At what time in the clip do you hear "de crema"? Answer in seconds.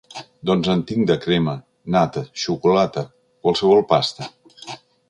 1.11-1.53